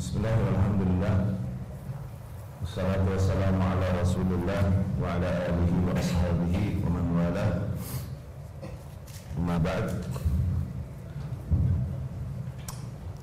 [0.00, 1.36] Bismillah walhamdulillah
[2.64, 4.64] Wassalatu wassalamu ala rasulullah
[4.96, 7.68] Wa ala alihi wa ashabihi Wa man wala.
[9.36, 10.00] Amma ba'd.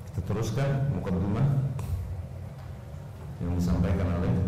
[0.06, 1.66] Kita teruskan Mukaddimah
[3.42, 4.38] Yang disampaikan oleh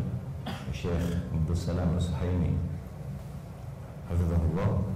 [0.70, 2.54] Syekh Abdul Salam As-Suhaimi
[4.06, 4.86] Hafizahullah.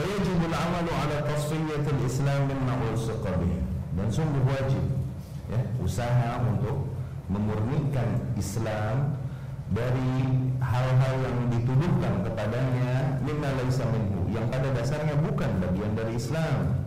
[0.00, 3.60] Yajibul amalu ala tasfiyatil islam Mimma ulsiqa bih
[4.00, 4.95] Dan sungguh wajib
[5.50, 6.90] ya, Usaha untuk
[7.26, 9.18] memurnikan Islam
[9.74, 10.12] dari
[10.62, 16.86] hal-hal yang dituduhkan kepadanya mimma laisa minhu yang pada dasarnya bukan bagian dari Islam.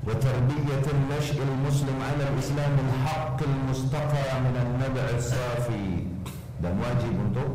[0.00, 6.08] Wa tarbiyatul nash'il muslim 'ala al-islam al-haqq al-mustaqa min an-nab' safi
[6.60, 7.52] dan wajib untuk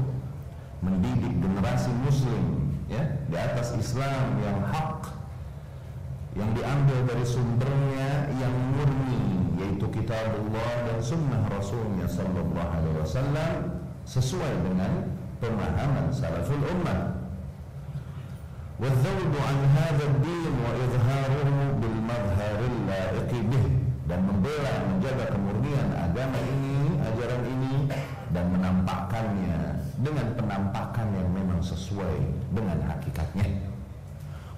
[0.81, 4.94] mendidik generasi muslim ya di atas Islam yang hak
[6.38, 9.22] yang diambil dari sumbernya yang murni
[9.58, 13.54] yaitu kitabullah dan sunnah rasulnya sallallahu alaihi wasallam
[14.06, 15.10] sesuai dengan
[15.42, 17.20] pemahaman salaful ummah
[18.80, 21.48] والذود عن هذا الدين وإظهاره
[21.84, 23.66] بالمظهر اللائق به
[24.08, 27.74] dan membela menjaga kemurnian agama ini ajaran ini
[28.32, 32.18] dan menampakkannya dengan penampakan yang memang sesuai
[32.50, 33.46] dengan hakikatnya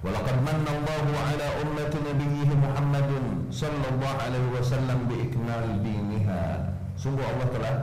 [0.03, 3.09] ولقد من الله على أمة نبيه محمد
[3.55, 6.43] صلى الله عليه وسلم بإكمال دينها
[6.99, 7.75] sungguh Allah telah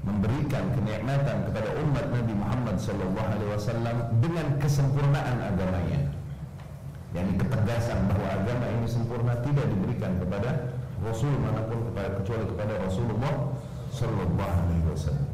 [0.00, 6.08] memberikan kenikmatan kepada umat Nabi Muhammad sallallahu alaihi wasallam dengan kesempurnaan agamanya
[7.12, 10.72] yakni ketegasan bahwa agama ini sempurna tidak diberikan kepada
[11.04, 13.34] rasul manapun kepada kecuali kepada Rasulullah
[13.92, 15.28] sallallahu alaihi wasallam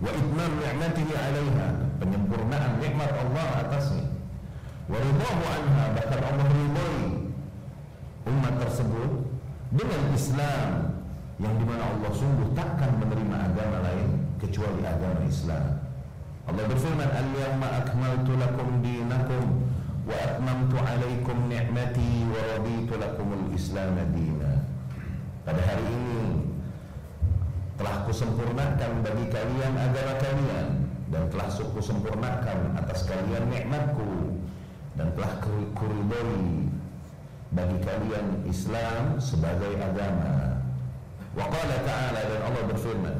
[0.00, 1.66] wa itmam ni'matihi 'alaiha
[2.00, 4.09] penyempurnaan nikmat Allah atasnya
[4.89, 7.01] waridahu anha bahkan Allah ridhoi
[8.29, 9.11] umat tersebut
[9.73, 10.69] dengan Islam
[11.41, 15.81] yang di mana Allah sungguh takkan menerima agama lain kecuali agama Islam.
[16.45, 19.61] Allah berfirman al-yawma akmaltu lakum dinakum
[20.05, 24.65] wa atmamtu alaikum ni'mati wa raditu lakumul islam dina.
[25.45, 26.49] Pada hari ini
[27.77, 30.67] telah kusempurnakan bagi kalian agama kalian
[31.09, 34.40] dan telah kusempurnakan atas kalian nikmatku
[35.01, 35.33] dan telah
[35.73, 36.69] kuridhoi
[37.57, 40.61] bagi kalian Islam sebagai agama.
[41.33, 43.17] Wa qala ta'ala dan Allah berfirman,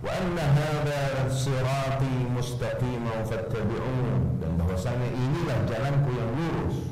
[0.00, 6.88] "Wa anna hadha sirati mustaqiman fattabi'un." Dan bahwasanya inilah jalanku yang lurus.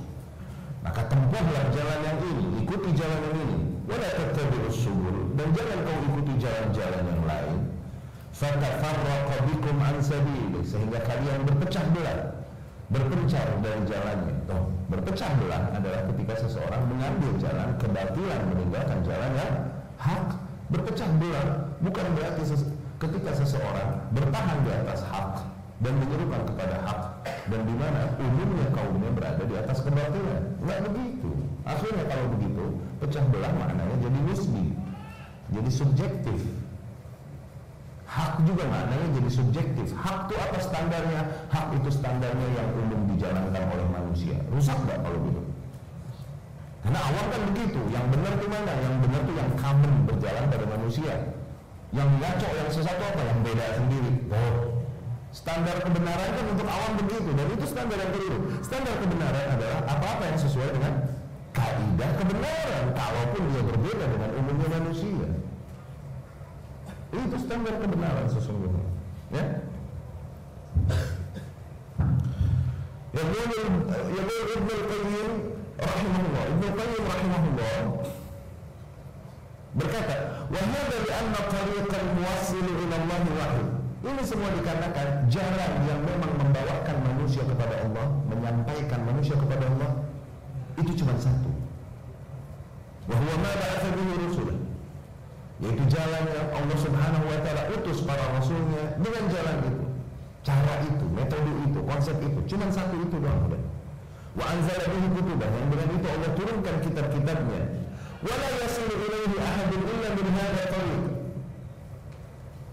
[0.84, 3.58] Maka tempuhlah jalan yang ini, ikuti jalan yang ini.
[3.88, 7.56] Wa la tattabi'us subul dan jangan kau ikuti jalan-jalan yang lain.
[8.36, 12.31] Fatafarraqa bikum an sabili sehingga kalian berpecah belah
[12.92, 14.36] berpencar dari jalannya.
[14.44, 19.54] Tuh, berpecah belah adalah ketika seseorang mengambil jalan kebatilan meninggalkan jalan yang
[19.96, 20.28] hak.
[20.68, 21.48] Berpecah belah
[21.84, 22.62] bukan berarti ses
[23.00, 25.42] ketika seseorang bertahan di atas hak
[25.82, 27.00] dan menyerukan kepada hak
[27.50, 30.42] dan di mana umumnya kaumnya berada di atas kebatilan.
[30.62, 31.30] Enggak begitu.
[31.66, 32.64] Akhirnya kalau begitu,
[33.02, 34.66] pecah belah maknanya jadi nisbi.
[35.52, 36.40] Jadi subjektif.
[38.12, 39.96] Hak juga maknanya jadi subjektif.
[39.96, 41.48] Hak itu apa standarnya?
[41.48, 44.36] Hak itu standarnya yang umum dijalankan oleh manusia.
[44.52, 45.40] Rusak nggak kalau gitu?
[46.84, 47.80] Karena awal kan begitu.
[47.88, 48.72] Yang benar itu mana?
[48.84, 51.14] Yang benar itu yang common berjalan pada manusia.
[51.96, 53.20] Yang ngaco, yang sesuatu apa?
[53.24, 54.12] Yang beda sendiri.
[54.28, 54.56] Oh,
[55.32, 58.38] standar kebenaran kan untuk awam begitu dan itu standar yang keliru.
[58.60, 61.16] Standar kebenaran adalah apa-apa yang sesuai dengan
[61.56, 65.31] kaidah kebenaran, kalaupun dia berbeda dengan umumnya manusia.
[67.12, 68.84] Itu standar kebenaran sesungguhnya.
[69.36, 69.44] Ya.
[73.12, 73.52] Yaqul
[74.16, 75.32] Yaqul Ibn Al-Qayyim
[75.76, 77.76] rahimahullah, Ibn Al-Qayyim rahimahullah
[79.72, 80.16] berkata,
[80.48, 83.68] "Wa hadha li'anna tariqal muwassil ila Allah wahid."
[84.02, 89.90] Ini semua dikarenakan jalan yang memang membawakan manusia kepada Allah, menyampaikan manusia kepada Allah
[90.80, 91.52] itu cuma satu.
[93.06, 94.12] Wa huwa ma ba'atha bihi
[95.60, 99.84] yaitu jalan yang Allah Subhanahu wa taala utus para rasulnya dengan jalan itu.
[100.42, 103.62] Cara itu, metode itu, konsep itu, cuma satu itu doang udah.
[104.34, 107.62] Wa anzala bihi kutubah yang dengan itu Allah turunkan kitab-kitabnya.
[108.24, 111.02] Wa la yasilu ilaihi ahadun illa min hadha tariq.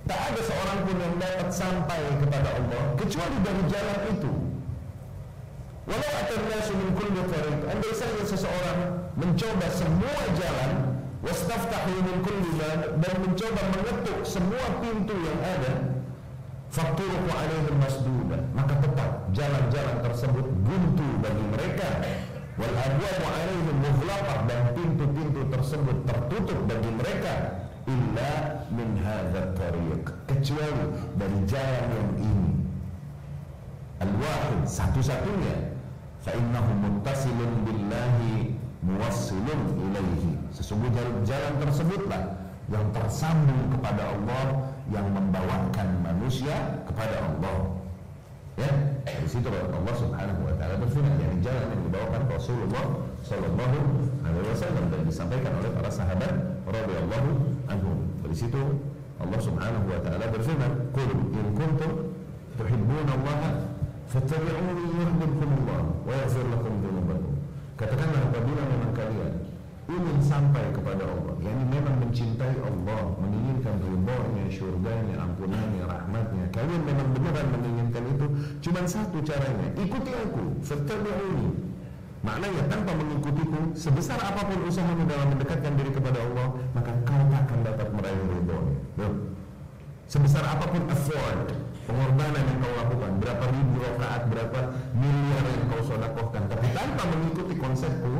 [0.09, 4.31] Tak ada seorang pun yang dapat sampai kepada Allah kecuali dari jalan itu.
[5.85, 7.59] Walau akan nasu min kulli tariq.
[7.69, 8.79] Andai saja seseorang
[9.13, 10.88] mencoba semua jalan
[12.99, 15.73] dan mencoba mengetuk semua pintu yang ada
[16.69, 18.37] faturuku alaihim masduda.
[18.55, 21.89] Maka tetap jalan-jalan tersebut buntu bagi mereka.
[22.59, 27.33] Wal abwabu alaihim mughlaqah dan pintu-pintu tersebut tertutup bagi mereka.
[27.89, 28.31] Illa
[28.69, 29.55] min hadzal
[30.29, 30.85] kecuali
[31.17, 32.51] dari jalan yang ini.
[33.99, 35.75] Al-wahid satu-satunya.
[36.19, 42.23] Fa innahu muttasilun billahi muwassilun ilaihi sesungguhnya jalan tersebutlah
[42.69, 44.43] yang tersambung kepada Allah
[44.91, 46.53] yang membawakan manusia
[46.85, 47.79] kepada Allah
[48.59, 48.69] ya
[49.07, 52.85] di situ Allah Subhanahu wa taala berfirman yang jalan yang dibawakan Rasulullah
[53.23, 53.79] sallallahu
[54.27, 56.33] alaihi wasallam dan disampaikan oleh para sahabat
[56.67, 57.29] radhiyallahu
[57.71, 57.97] anhum.
[58.29, 58.61] Di situ
[59.17, 62.13] Allah Subhanahu wa taala berfirman, "Qul in kuntum
[62.55, 63.41] tuhibbuna Allah
[64.13, 67.33] fattabi'uni yuhibbukum Allah wa yaghfir lakum dhunubakum."
[67.79, 69.33] Katakanlah apabila memang kalian
[69.89, 71.35] ingin sampai kepada Allah.
[71.41, 76.45] Yang memang mencintai Allah menginginkan ridhonya, syurganya, ampunannya, rahmatnya.
[76.53, 78.25] Kalian memang benar menginginkan itu?
[78.61, 81.49] Cuma satu caranya ikuti aku fattabi'uni
[82.19, 87.47] maknanya tanpa mengikutiku sebesar apa pun usahamu dalam mendekatkan diri kepada Allah maka kau tak
[87.47, 88.77] akan dapat meraih ridhonya.
[90.09, 91.53] Sebesar apa pun effort
[91.87, 94.59] pengorbanan yang kau lakukan berapa ribu rakaat berapa
[94.93, 98.13] miliar yang kau sodakohkan tapi tanpa mengikuti konsepku?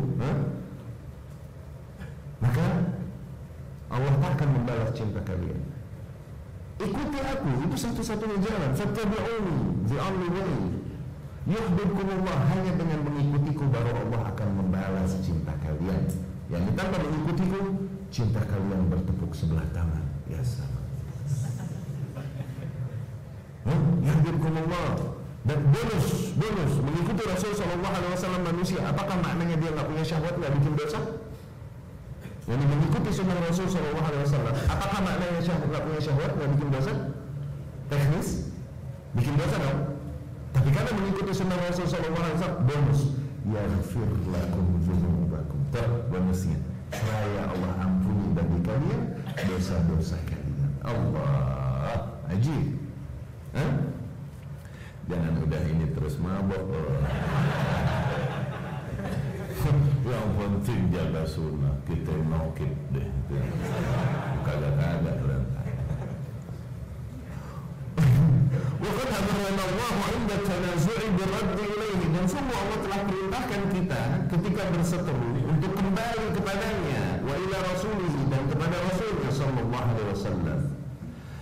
[2.40, 2.66] Maka
[3.90, 5.60] Allah akan membalas cinta kalian.
[6.80, 8.72] Ikuti aku, itu satu-satunya jalan.
[8.72, 9.58] Fattabi'uni,
[9.92, 10.54] the only way.
[11.50, 16.08] Yuhibbukumullah hanya dengan mengikutiku baru Allah akan membalas cinta kalian.
[16.48, 17.60] Yang tanpa mengikutiku,
[18.08, 20.06] cinta kalian bertepuk sebelah tangan.
[20.32, 20.80] Ya sama.
[24.00, 28.80] Yuhibbukumullah dan bonus, bonus mengikuti Rasul Shallallahu Alaihi Wasallam manusia.
[28.88, 31.00] Apakah maknanya dia nggak punya syahwat, nggak bikin dosa?
[32.50, 34.56] Yang mengikuti sunnah Rasul Shallallahu Alaihi Wasallam.
[34.66, 36.94] Apakah maknanya syahwat nggak punya syahwat nggak bikin dosa?
[37.94, 38.30] Teknis,
[39.14, 39.80] bikin dosa dong.
[40.50, 43.02] Tapi karena mengikuti sunnah Rasul Shallallahu Alaihi Wasallam, bonus.
[43.46, 45.60] Yaghfir lakum dzunubakum.
[45.70, 46.58] Ter bonusnya.
[46.90, 49.02] Saya Allah ampuni bagi kalian
[49.46, 50.74] dosa-dosa kalian.
[50.82, 52.82] Allah, ajib.
[53.54, 53.74] Hah?
[55.06, 56.66] Jangan udah ini terus mabok.
[60.08, 61.76] Yang penting jaga sunnah.
[61.84, 63.08] Kita nokit deh.
[64.48, 65.20] Kagak-kagak
[71.90, 78.22] Allah dan semua Allah telah perintahkan kita ketika berseteru untuk kembali kepadanya wa ila rasulihi
[78.28, 80.60] dan kepada rasulnya sallallahu alaihi wasallam.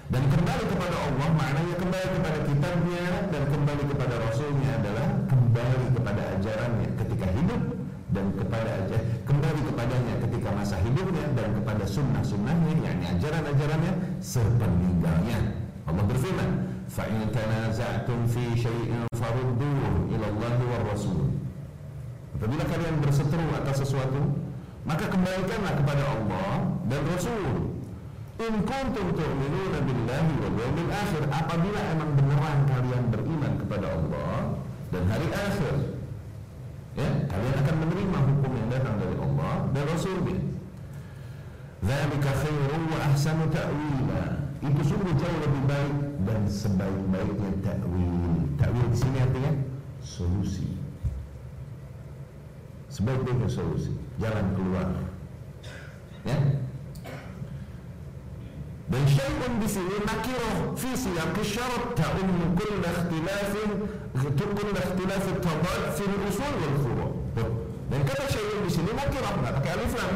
[0.08, 6.22] Dan kembali kepada Allah maknanya kembali kepada kitabnya dan kembali kepada rasulnya adalah kembali kepada
[6.38, 7.77] ajarannya ketika hidup
[8.08, 8.88] dan kepada
[9.28, 13.94] kembali kepadanya ketika masa hidupnya dan kepada sunnah-sunnahnya yakni ajaran-ajarannya
[14.24, 15.40] sepeninggalnya.
[15.88, 16.50] Allah berfirman
[17.36, 21.36] tanaza'tum fi syai'in farudduhu ila Allah war Rasul.
[22.40, 24.24] Apabila kalian berseteru atas sesuatu
[24.88, 26.52] maka kembalikanlah kepada Allah
[26.88, 27.76] dan Rasul.
[28.38, 34.62] In kuntum tu'minuna billahi wal yawmil akhir apabila emang beneran kalian beriman kepada Allah
[34.94, 35.97] dan hari akhir
[36.98, 40.38] ya kalian akan menerima hukum yang datang dari Allah dan Rasulnya
[41.78, 44.50] Dzalika khairun wa ahsanu ta'wila.
[44.66, 48.58] Itu sungguh jauh lebih baik dan sebaik-baiknya ta'wil.
[48.58, 49.54] Ta'wil di sini artinya
[50.02, 50.66] solusi.
[52.90, 54.90] Sebaik-baiknya solusi, jalan keluar.
[56.26, 56.38] Ya,
[58.88, 63.52] dan syai'un di sini nakirah fi siyaq syarat ta'um kull ikhtilaf
[64.36, 67.12] kull ikhtilaf tabad fi usul wal furu'
[67.88, 70.16] dan kata syai'un di sini nakirah enggak pakai alif lam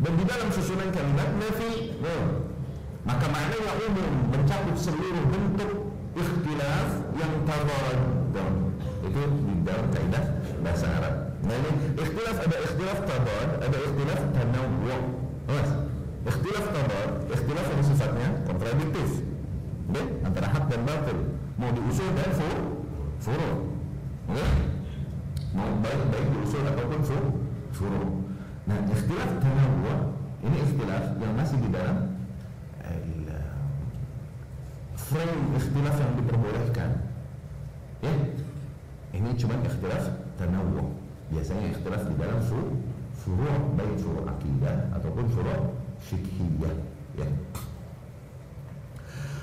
[0.00, 1.96] dan di dalam susunan kalimat nafi
[3.08, 5.70] maka maknanya umum mencakup seluruh bentuk
[6.12, 7.98] ikhtilaf yang tabad
[9.00, 10.24] itu di dalam kaidah
[10.60, 15.20] bahasa Arab nah ini ikhtilaf ada ikhtilaf tabad ada ikhtilaf tanawwu'
[16.20, 19.24] Ikhtilaf tabar, ikhtilaf yang sifatnya kontradiktif.
[19.88, 20.04] Okay?
[20.20, 21.18] Antara hak dan batil.
[21.56, 22.58] Mau diusul dan fur,
[23.20, 23.76] furu.
[24.32, 24.50] Okay?
[25.54, 27.24] Mau baik baik diusul ataupun fur,
[27.74, 28.02] furu.
[28.64, 32.10] Nah, ikhtilaf tanawwu ini ikhtilaf yang masih di dalam
[35.10, 36.90] frame ikhtilaf yang diperbolehkan.
[38.00, 38.14] Ya.
[39.10, 40.06] Ini cuma ikhtilaf
[40.38, 40.94] tanawwu.
[41.34, 42.78] Biasanya ikhtilaf di dalam furu,
[43.18, 45.74] furu baik furu akidah ataupun furu
[46.06, 46.74] fikhiyah
[47.18, 47.26] ya.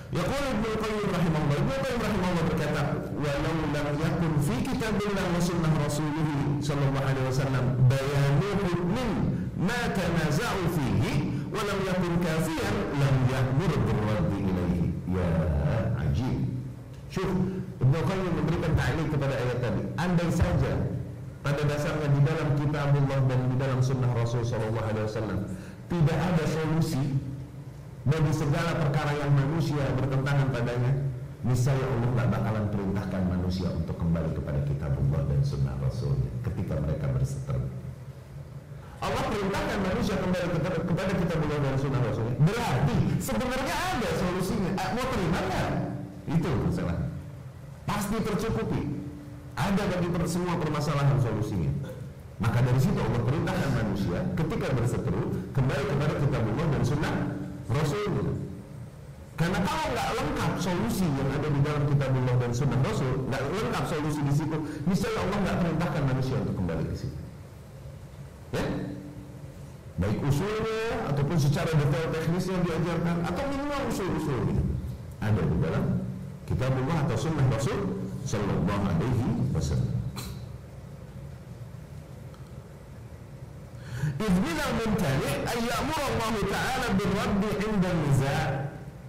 [0.08, 1.58] Yaqul Ibnu Qayyim rahimahullah.
[1.60, 2.82] Ibnu Qayyim rahimahullah berkata
[3.20, 6.30] walau lam yakun fi kitabillah wa sunnah rasulih
[6.64, 9.12] sallallahu alaihi wasallam bayanu hukmin
[9.60, 15.30] ma tanaza'u fihi wa lam yakun kafiyan lam ya'mur birradd ilaihi ya
[16.08, 16.56] ajib.
[17.12, 17.28] Syuf
[17.84, 19.82] Ibnu Qayyim memberikan ta'liq kepada ayat tadi.
[20.00, 20.74] Andai saja
[21.44, 25.40] pada dasarnya di dalam kitabullah dan di dalam sunnah Rasul Shallallahu Alaihi Wasallam
[25.92, 27.04] tidak ada solusi
[28.08, 31.08] bagi segala perkara yang manusia bertentangan padanya
[31.48, 37.08] Misalnya Allah tidak bakalan perintahkan manusia untuk kembali kepada kitabullah dan sunnah Rasul ketika mereka
[37.14, 37.64] berseteru.
[39.00, 42.28] Allah perintahkan manusia kembali kepada kitabullah dan sunnah Rasul.
[42.42, 44.72] Berarti sebenarnya ada solusinya.
[44.76, 45.70] Eh, mau terima nggak?
[46.36, 46.98] Itu masalah.
[47.88, 48.82] Pasti tercukupi.
[49.56, 51.72] Ada bagi semua permasalahan solusinya.
[52.44, 57.16] Maka dari situ Allah perintahkan manusia ketika berseteru kembali kepada kitabullah dan sunnah
[57.72, 58.14] Rasul.
[59.38, 63.86] Karena kalau nggak lengkap solusi yang ada di dalam kitabullah dan sunnah Rasul, nggak lengkap
[63.86, 64.58] solusi di situ,
[64.90, 67.20] misalnya Allah nggak perintahkan manusia untuk kembali ke situ.
[68.56, 68.66] Ya?
[69.98, 74.62] Baik usulnya ataupun secara detail teknis yang diajarkan atau minimal usul-usulnya
[75.22, 75.84] ada di dalam
[76.46, 77.80] kitabullah atau sunnah Rasul
[78.22, 79.97] Sallallahu Alaihi Wasallam.
[84.18, 88.38] إذ bilang mencari ayyamur Allah Ta'ala birrabbi inda niza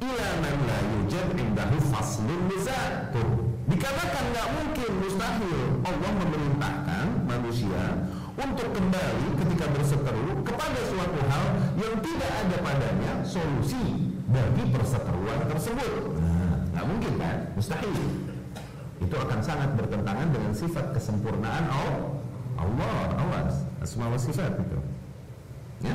[0.04, 8.04] ila man la yujad indahu faslun niza tuh dikarenakan nggak mungkin mustahil Allah memerintahkan manusia
[8.36, 11.46] untuk kembali ketika berseteru kepada suatu hal
[11.80, 16.20] yang tidak ada padanya solusi bagi perseteruan tersebut.
[16.20, 17.36] Nah, nggak nah, mungkin kan?
[17.56, 17.96] Mustahil.
[19.00, 22.20] Itu akan sangat bertentangan dengan sifat kesempurnaan Allah.
[22.60, 23.54] Allah awas.
[23.80, 24.78] Asma sifat itu
[25.82, 25.94] ya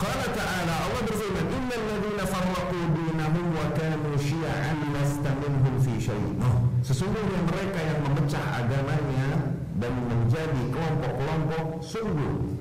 [0.00, 6.40] Qala ta'ala Allah berfirman innal ladzina farraqu dinahum wa kanu syi'an lasta minhum fi syai'.
[6.40, 12.56] Oh, sesungguhnya mereka yang memecah agamanya dan menjadi kelompok-kelompok sungguh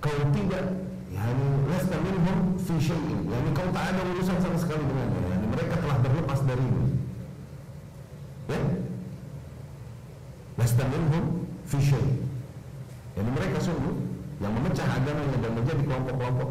[0.00, 0.72] kau tidak
[1.12, 3.28] yani lasta minhum fi syai'.
[3.28, 5.22] Yani kau tak ada urusan sama sekali dengannya.
[5.36, 6.96] Yani mereka telah berlepas darimu.
[8.48, 8.60] Ya?
[10.56, 12.24] Lasta minhum fi syai'.
[13.20, 14.09] Yani mereka sungguh
[14.40, 16.50] yang memecah agamanya dan menjadi kelompok-kelompok.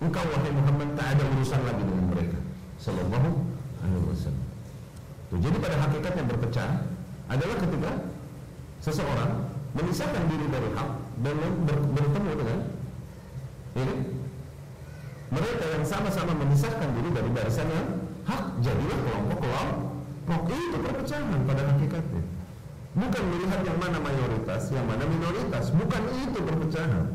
[0.00, 2.38] Engkau wahai Muhammad tak ada urusan lagi dengan mereka.
[2.80, 3.30] Sallallahu
[3.84, 4.46] alaihi wasallam.
[5.30, 6.70] Jadi pada hakikatnya berpecah
[7.28, 7.90] adalah ketika
[8.80, 9.30] seseorang
[9.76, 10.90] memisahkan diri dari hak
[11.20, 11.36] dan
[11.68, 12.58] ber, bertemu dengan
[13.78, 13.94] ini
[15.30, 17.86] mereka yang sama-sama memisahkan diri dari barisan yang
[18.26, 18.44] hak.
[18.62, 19.90] Jadilah kelompok-kelompok.
[20.50, 22.22] Itu perpecahan pada hakikatnya
[22.90, 25.70] bukan melihat yang mana mayoritas yang mana minoritas.
[25.70, 27.06] Bukan itu perpecahan.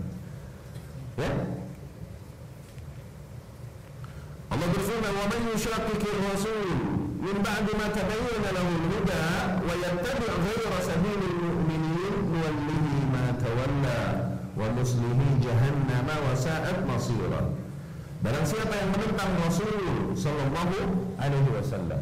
[1.16, 1.32] Ya?
[4.52, 6.70] Allah berfirman wa man yushaqiqir rasul
[7.20, 9.24] min ba'di ma tabayyana lahu al-huda
[9.64, 14.00] wa yattabi' ghayra sabilil mu'minin nuwallihi ma tawalla
[14.56, 17.52] wa nuslihi jahannama wa sa'at masira.
[18.24, 20.78] Barang siapa yang menentang Rasul sallallahu
[21.20, 22.02] alaihi wasallam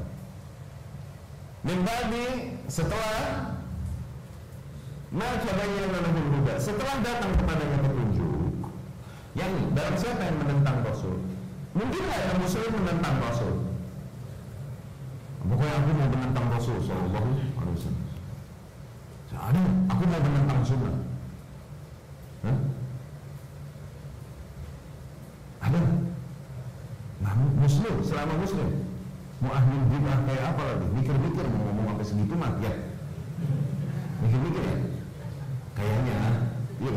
[1.68, 2.28] min ba'di
[2.72, 3.53] setelah
[5.14, 8.32] lahu al-huda setelah datang kepadanya petunjuk
[9.38, 11.18] yang barang siapa yang menentang Rasul
[11.74, 13.54] Mungkin ada muslim menentang Rasul.
[15.42, 18.06] Pokoknya aku mau menentang Rasul Sallallahu Alaihi Wasallam.
[19.34, 20.96] Ada, aku mau menentang Sunnah.
[25.66, 25.82] Ada?
[27.26, 28.70] Nah, muslim, selama muslim
[29.42, 30.88] mau ahli bid'ah kayak apa lagi?
[30.94, 32.72] Mikir-mikir mau ngomong sampai segitu mah ya.
[34.22, 34.78] Mikir-mikir ya.
[35.74, 36.20] Kayaknya,
[36.86, 36.94] iya.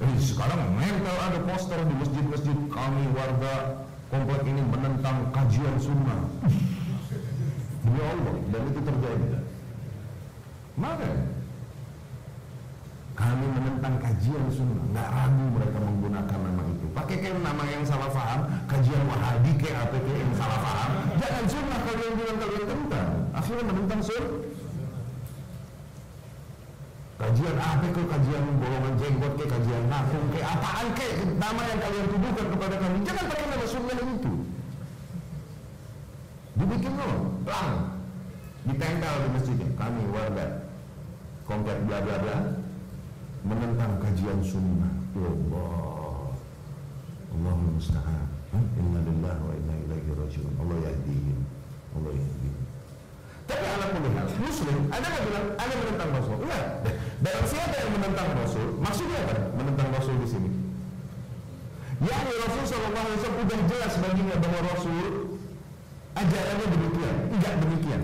[0.00, 6.20] Jadi sekarang mental ada poster di masjid-masjid kami warga komplek ini menentang kajian sunnah.
[7.80, 9.26] Demi Allah, dan itu terjadi.
[10.76, 11.10] Maka
[13.16, 16.86] kami menentang kajian sunnah, nggak ragu mereka menggunakan nama itu.
[16.92, 20.90] Pakai kayak nama yang salah paham, kajian wahabi kayak apa yang salah paham.
[21.16, 23.08] Jangan sunnah kalian bilang kalian tentang.
[23.32, 24.49] Akhirnya menentang sunnah
[27.30, 31.06] kajian apa ke kajian bolongan jenggot ke kajian nafung ke apaan ke?
[31.38, 32.98] Nama yang kalian tuduhkan kepada kami.
[33.06, 34.34] Jangan pakai nama sunnah itu.
[36.58, 37.14] Dibikin loh
[37.46, 37.74] lang
[38.66, 39.68] ditempel di masjidnya.
[39.78, 40.46] Kami warga
[41.46, 42.36] komplek bla bla bla
[43.46, 44.90] menentang kajian sunnah.
[45.14, 46.34] Ya Allah.
[47.30, 48.26] Allahumma musta'an.
[48.74, 50.50] Inna lillahi wa inna ilaihi rajiun.
[50.58, 51.38] Allah yahdihim.
[51.94, 52.70] Allah yahdihim
[53.90, 56.66] tapi anak melihat muslim ada nggak bilang ada menentang Rasul enggak
[57.20, 58.80] dan siapa yang menentang Rasul?
[58.80, 59.52] Maksudnya apa?
[59.52, 60.50] Menentang Rasul di sini.
[62.00, 65.04] Ya Rasul Shallallahu Alaihi Wasallam sudah jelas baginya bahwa Rasul
[66.16, 68.02] ajarannya demikian, tidak demikian.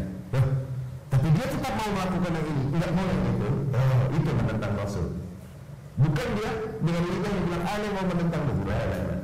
[1.09, 3.49] Tapi dia tetap mau melakukan yang ini, tidak mau yang itu.
[3.73, 5.07] Oh, itu menentang Rasul.
[5.97, 8.69] Bukan dia dengan lidah yang bilang, ah mau menentang Rasul.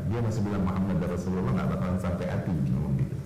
[0.08, 3.16] Dia masih bilang Muhammad dan Rasulullah nggak bakalan sampai hati ngomong gitu.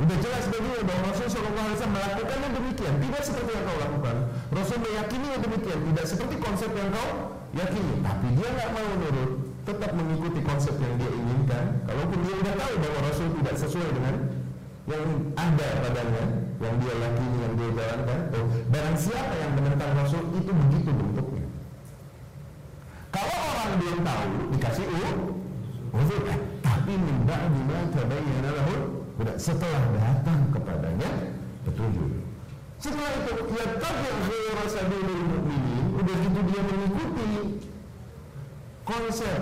[0.00, 4.16] Udah jelas baginya bahwa Rasul Shallallahu Alaihi Wasallam melakukannya demikian, tidak seperti yang kau lakukan.
[4.48, 7.10] Rasul meyakini demikian, tidak seperti konsep yang kau
[7.52, 7.94] yakini.
[8.00, 9.30] Tapi dia nggak mau nurut,
[9.68, 11.64] tetap mengikuti konsep yang dia inginkan.
[11.84, 14.14] Kalaupun dia sudah tahu bahwa Rasul tidak sesuai dengan
[14.82, 15.04] yang
[15.36, 16.24] ada padanya,
[16.58, 18.20] yang dia yakini, yang dia jalankan.
[18.32, 21.44] Oh, barang siapa yang menentang Rasul itu begitu bentuknya.
[23.12, 24.86] Kalau orang belum tahu dikasih
[25.92, 26.22] uzur,
[26.64, 28.50] tapi minta bima tabayyana
[29.18, 31.10] lahu setelah datang kepadanya
[31.68, 32.10] petunjuk.
[32.80, 37.30] Setelah itu ya tabi khairu sabilil mu'minin, udah gitu dia mengikuti
[38.82, 39.40] konsep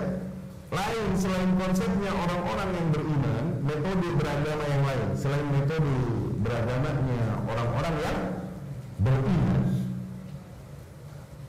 [0.71, 5.93] lain selain konsepnya orang-orang yang beriman, metode beragama yang lain selain metode
[6.45, 8.19] beragamanya orang-orang yang
[9.01, 9.61] beriman.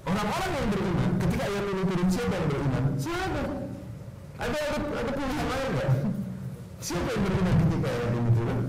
[0.03, 2.85] Orang-orang yang beriman, ketika ayat ini turun siapa yang beriman?
[2.99, 3.43] Siapa?
[4.43, 6.12] Ada ada, ada pilihan lain nggak?
[6.83, 8.61] Siapa yang beriman ketika ayat ini turun?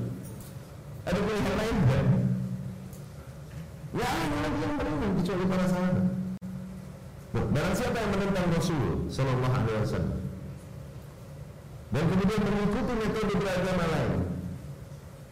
[1.02, 2.06] Ada pilihan lain nggak?
[3.98, 6.06] Ya ada lagi yang beriman kecuali para sahabat.
[7.34, 10.18] Barang siapa yang menentang Rasul Sallallahu Alaihi Wasallam
[11.94, 14.22] dan kemudian mengikuti metode beragama lain,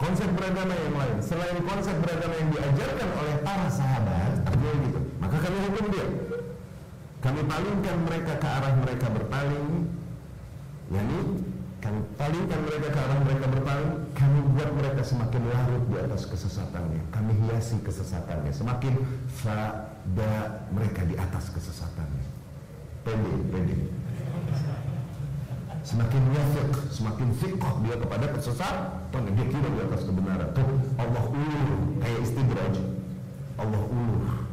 [0.01, 5.00] konsep beragama yang lain, selain konsep beragama yang diajarkan oleh para sahabat, artinya gitu.
[5.21, 6.07] Maka kami hukum dia.
[7.21, 9.69] Kami palingkan mereka ke arah mereka berpaling,
[10.89, 11.50] yakni
[12.22, 17.34] palingkan mereka ke arah mereka berpaling, kami buat mereka semakin larut di atas kesesatannya, kami
[17.34, 18.94] hiasi kesesatannya, semakin
[19.42, 22.25] fada mereka di atas kesesatannya.
[23.01, 23.90] Pede, pede.
[25.82, 30.54] Semakin wafik, semakin fiqh dia kepada kesesatan, dia kira di atas kebenaran.
[30.54, 30.70] Tuh
[31.01, 32.75] Allah ulur, kayak istidraj.
[33.58, 34.46] Allah ulur.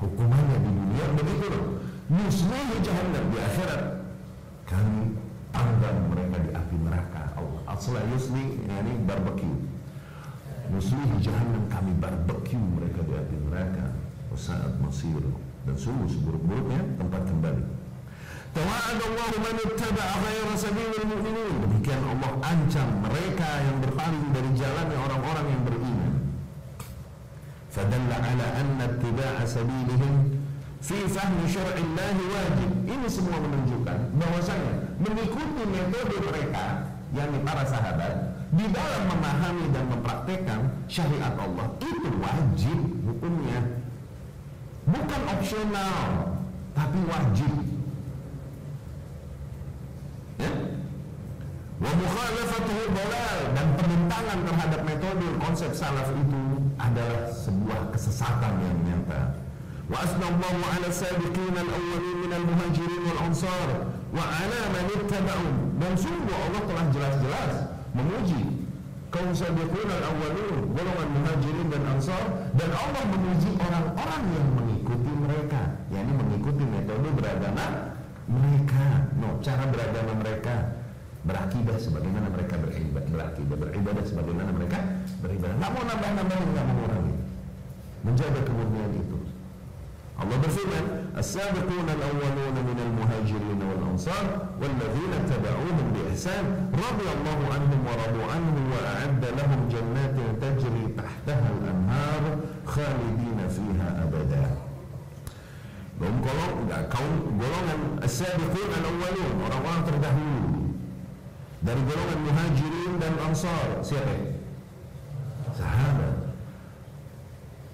[0.00, 1.66] Hukumannya di dunia begitu loh.
[2.08, 3.82] Musnah jahannam di akhirat.
[4.64, 5.23] Kami
[5.54, 7.62] panggang mereka di api neraka Allah.
[7.70, 9.70] Asla yusli ini barbecue.
[10.74, 13.86] Muslim jahannam kami barbecue mereka di api neraka.
[14.34, 15.22] Saat masir
[15.62, 17.62] dan sungguh seburuk-buruknya tempat kembali.
[18.50, 21.54] Tawa'adallahu man ittaba'a ghayra sabilil mu'minin.
[21.62, 26.12] Demikian Allah ancam mereka yang berpaling dari jalannya orang-orang yang beriman.
[27.70, 30.42] Fadalla ala anna ittiba'a sabilihim
[30.82, 32.70] fi fahmi syar'illahi wajib.
[32.90, 40.60] Ini semua menunjukkan bahwasanya mengikuti metode mereka yakni para sahabat di dalam memahami dan mempraktekkan
[40.86, 43.60] syariat Allah itu wajib hukumnya.
[44.84, 46.34] Bukan opsional
[46.74, 47.52] tapi wajib.
[50.38, 50.50] Ya?
[51.82, 51.90] Wa
[53.54, 56.42] dan penentangan terhadap metode konsep salaf itu
[56.78, 59.34] adalah sebuah kesesatan yang nyata.
[59.90, 63.68] Wa asnallahu ala sabiqin al-awwalin min al-muhajirin wal ansar
[64.14, 64.64] wa ala
[65.74, 67.52] dan sungguh Allah telah jelas-jelas
[67.92, 68.64] memuji
[69.14, 72.24] kaum sabiqun al-awwalun golongan muhajirin dan ansar.
[72.58, 75.60] Dan Allah memuji orang-orang yang mengikuti mereka.
[75.94, 77.66] Yakni mengikuti metode beragama
[78.26, 78.86] mereka.
[79.18, 80.54] No cara beragama mereka.
[81.24, 84.78] Berakidah sebagaimana mereka beribadah berakidah beribadah sebagaimana mereka
[85.24, 85.56] beribadah.
[85.56, 86.86] Nggak mau nambah-nambahin nggak mau
[88.04, 89.13] menjaga kemurnian itu
[90.14, 94.26] Allah berfirman السابقون الأولون من المهاجرين والأنصار
[94.60, 102.22] والذين اتبعوهم بإحسان رضي الله عنهم ورضوا عنه وأعد لهم جنات تجري تحتها الأنهار
[102.66, 104.46] خالدين فيها أبدا
[105.94, 110.74] kaum golong kaum golongan as-sabiqun al-awwalun orang-orang terdahulu
[111.62, 112.14] dari golongan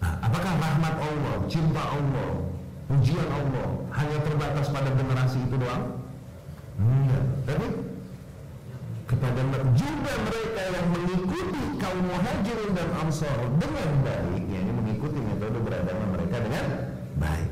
[0.00, 2.30] apakah rahmat Allah cinta Allah
[2.88, 5.84] pujian Allah hanya terbatas pada generasi itu doang?
[6.80, 7.66] Enggak tapi
[9.10, 9.42] kepada
[9.74, 16.36] juga mereka yang mengikuti kaum muhajirin dan ansar dengan baik yakni mengikuti metode beragama mereka
[16.40, 16.64] dengan
[17.18, 17.50] baik.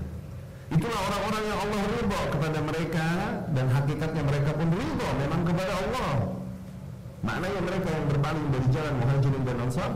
[0.68, 3.06] Itulah orang-orang yang Allah ridho kepada mereka
[3.56, 6.12] dan hakikatnya mereka pun ridho memang kepada Allah.
[7.18, 9.90] Maknanya mereka yang berpaling dari jalan muhajirin dan ansar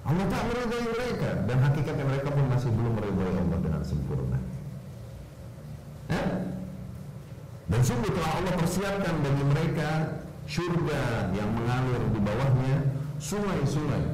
[0.00, 4.38] Allah tak meridhai mereka dan hakikatnya mereka pun masih belum meridhai Allah dengan sempurna.
[6.10, 6.28] Eh?
[7.70, 9.88] Dan sungguh telah Allah persiapkan bagi mereka
[10.50, 12.76] surga yang mengalir di bawahnya
[13.22, 14.04] sungai-sungai.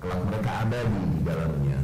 [0.00, 1.78] Kelak mereka abadi di dalamnya.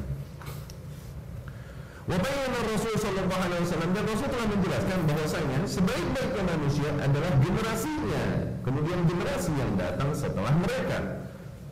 [2.07, 8.25] Wabayana Rasul Sallallahu Alaihi Wasallam dan Rasul telah menjelaskan bahwasanya sebaik-baiknya manusia adalah generasinya,
[8.62, 11.15] kemudian generasi yang datang setelah mereka.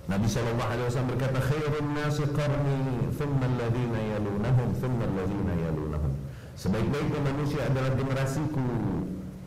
[0.05, 6.13] Nabi Shallallahu Alaihi Wasallam berkata, "Khairun nasi qarni, thumma alladhina yalunahum, thumma alladhina yalunahum."
[6.61, 8.69] Sebaik-baiknya manusia adalah generasiku,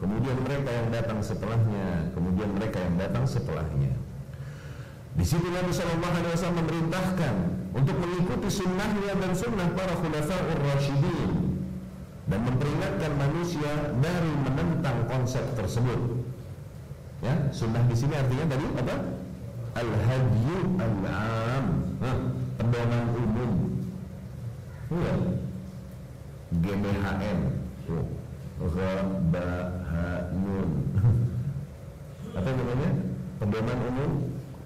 [0.01, 3.93] kemudian mereka yang datang setelahnya, kemudian mereka yang datang setelahnya.
[5.13, 7.35] Di situ Nabi Shallallahu Alaihi Wasallam memerintahkan
[7.77, 11.31] untuk mengikuti sunnahnya dan sunnah para khulafaur rasyidin
[12.27, 16.25] dan memperingatkan manusia dari menentang konsep tersebut.
[17.21, 18.95] Ya, sunnah di sini artinya tadi apa?
[19.75, 21.65] Al-hadyu al-am,
[21.99, 22.17] nah,
[22.55, 23.53] pedoman umum.
[24.87, 25.15] Ya.
[26.63, 27.39] GBHM.
[27.87, 28.07] Tuh.
[28.57, 29.09] Ghabahanun.
[32.37, 32.91] Apa namanya?
[33.37, 34.11] Pedoman umum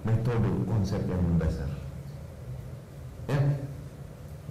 [0.05, 1.69] metode konsep yang mendasar.
[3.29, 3.39] Ya.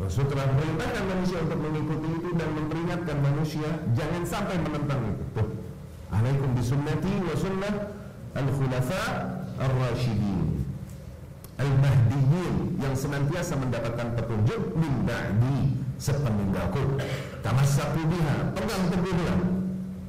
[0.01, 5.25] Rasul telah memerintahkan manusia untuk mengikuti itu dan memperingatkan manusia jangan sampai menentang itu.
[5.37, 5.49] Tuh.
[6.11, 7.75] Alaikum bisunnati wa sunnah
[8.35, 9.30] al-khulafa
[9.61, 10.64] ar-rasyidin
[11.61, 16.96] al-mahdiyyin yang senantiasa mendapatkan petunjuk min ba'di sepeninggalku.
[17.44, 19.38] Tamassaku biha, pegang teguhlah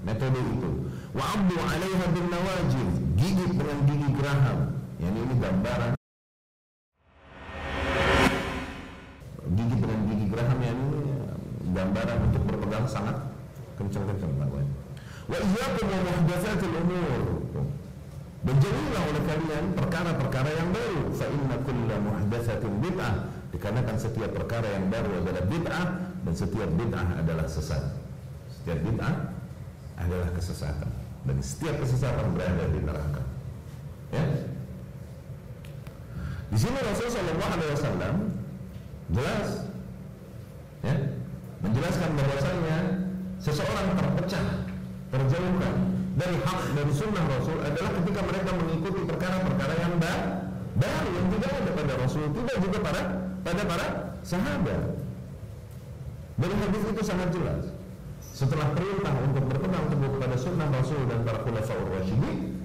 [0.07, 0.71] metode itu.
[1.11, 4.59] Wa abdu 'alaiha bin nawajid, gigit dengan gigi geraham.
[5.03, 5.91] Yani ini gambaran
[9.51, 11.11] gigi dengan gigi geraham yang ini
[11.75, 13.17] gambaran untuk berpegang sangat
[13.75, 14.31] kencang-kencang
[15.27, 17.21] Wa iyyakum wa muhdatsatil umur.
[18.41, 21.01] Dan jauhilah oleh kalian perkara-perkara yang baru.
[21.13, 23.15] Fa inna kulla muhdatsatin bid'ah.
[23.54, 25.86] Dikarenakan setiap perkara yang baru adalah bid'ah
[26.25, 27.84] dan setiap bid'ah adalah sesat.
[28.49, 29.13] Setiap bid'ah
[30.01, 30.89] adalah kesesatan
[31.25, 33.21] dan setiap kesesatan berada di neraka.
[34.10, 34.25] Ya.
[36.51, 38.15] Di sini Rasulullah Shallallahu Alaihi Wasallam
[39.12, 39.49] jelas
[40.84, 40.95] ya,
[41.63, 42.77] menjelaskan bahwasanya
[43.39, 44.45] seseorang terpecah,
[45.13, 45.75] terjauhkan
[46.12, 49.95] dari hak dari sunnah Rasul adalah ketika mereka mengikuti perkara-perkara yang
[50.82, 53.02] baru yang tidak ada pada Rasul, tidak juga pada
[53.41, 53.88] pada para
[54.26, 54.82] sahabat.
[56.41, 57.63] Dari hadis itu sangat jelas.
[58.21, 62.58] Setelah perintah untuk berpegang teguh kepada sunnah Rasul dan para khulafaur rasyidin,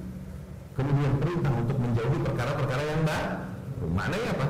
[0.72, 3.86] kemudian perintah untuk menjauhi perkara-perkara yang baru.
[3.92, 4.46] Maknanya apa?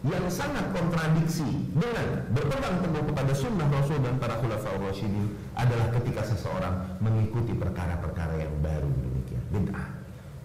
[0.00, 6.24] Yang sangat kontradiksi dengan berpegang teguh kepada sunnah Rasul dan para khulafaur rasyidin adalah ketika
[6.24, 9.44] seseorang mengikuti perkara-perkara yang baru demikian.
[9.52, 9.88] Bid'ah.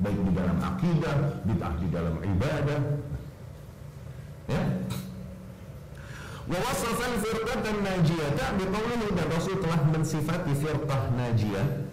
[0.04, 1.16] Baik di dalam akidah,
[1.48, 2.80] bid'ah di dalam ibadah.
[4.46, 4.62] Ya,
[6.46, 11.90] Wa wasafal firqatan najiyata biqaulihi dan Rasul telah mensifati firqah najiyah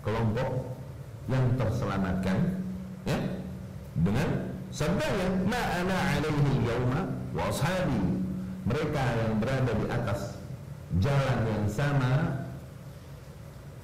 [0.00, 0.72] kelompok
[1.28, 2.64] yang terselamatkan
[3.04, 3.18] ya?
[4.00, 7.00] Dengan sabdanya ma ana alaihi yauma
[7.34, 8.22] wa ashabi
[8.66, 10.40] mereka yang berada di atas
[10.98, 12.46] jalan yang sama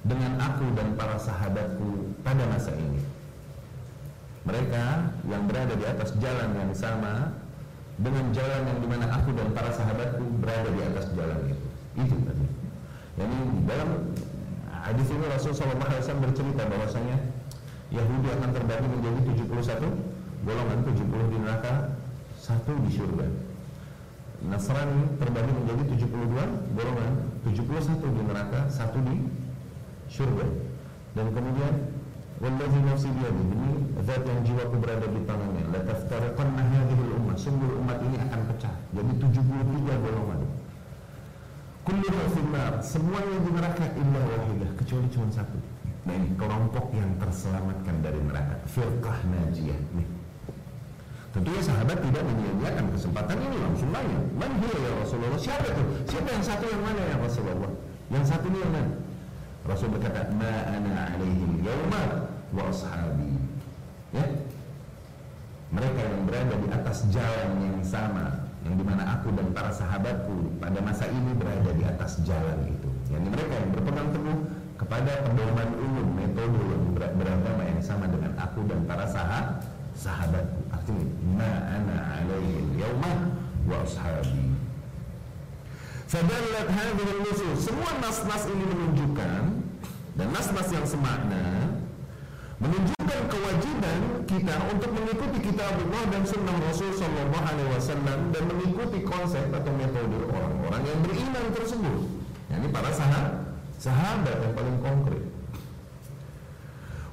[0.07, 3.03] dengan aku dan para sahabatku pada masa ini
[4.47, 7.35] mereka yang berada di atas jalan yang sama
[7.99, 11.67] dengan jalan yang di mana aku dan para sahabatku berada di atas jalan itu.
[11.99, 12.45] Itu tadi.
[13.17, 13.89] Jadi dalam
[14.71, 17.17] hadis ini Rasulullah SAW bercerita bahwasanya
[17.91, 20.06] Yahudi akan terbagi menjadi 71
[20.47, 21.73] golongan 70 di neraka,
[22.39, 23.27] satu di surga.
[24.47, 29.27] Nasrani terbagi menjadi 72 golongan, 71 di neraka, satu di
[30.07, 30.47] surga.
[31.19, 31.75] Dan kemudian
[32.37, 33.73] Wallahi nafsi biyadi Demi
[34.05, 35.73] zat yang jiwaku berada di tangannya.
[35.73, 38.77] La taftariqanna hadhil ummah Sungguh umat ini akan pecah.
[38.93, 40.45] Jadi 73 golongan.
[41.81, 45.57] Kulluha finnar Semuanya di neraka illa wahidah Kecuali cuma satu.
[46.05, 48.61] Nah ini kelompok yang terselamatkan dari neraka.
[48.69, 50.16] Firqah najiyah Nih
[51.37, 55.83] Tentunya sahabat tidak menyia-nyiakan kesempatan ini langsung nanya Man hiya ya Rasulullah Siapa itu?
[56.09, 57.71] Siapa yang satu yang mana ya Rasulullah?
[58.09, 58.91] Yang satu ini yang mana?
[59.67, 63.35] Rasul berkata, "Ma ana alaihi yauma wa ashabi."
[64.15, 64.23] Ya.
[65.75, 70.55] Mereka yang berada di atas jalan yang sama yang di mana aku dan para sahabatku
[70.63, 72.89] pada masa ini berada di atas jalan itu.
[73.11, 74.39] Yang mereka yang berpegang teguh
[74.79, 80.66] kepada pedoman umum metode yang beragama yang sama dengan aku dan para sahabat sahabatku.
[80.87, 83.35] Ana alaihi yauma
[83.67, 84.55] wa ashabi.
[86.07, 89.43] Fadallat hadhihi nusus Semua nas-nas ini menunjukkan
[90.15, 91.75] dan nas-nas yang semakna
[92.63, 99.03] menunjukkan kewajiban kita untuk mengikuti kitab Allah dan sunnah Rasul Shallallahu Alaihi Wasallam dan mengikuti
[99.05, 101.99] konsep atau metode orang-orang yang beriman tersebut.
[102.49, 105.25] Yani para sahabat, sahabat yang paling konkret.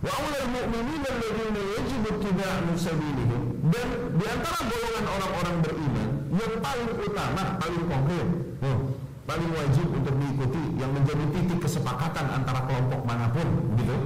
[0.01, 3.89] Wa awal mu'minin alladziina yajibu ittiba'u sabilihim dan
[4.21, 8.29] di antara golongan orang-orang beriman yang paling utama, paling konkret,
[8.61, 8.79] oh,
[9.25, 13.49] paling wajib untuk diikuti yang menjadi titik kesepakatan antara kelompok mana pun,
[13.81, 13.97] gitu.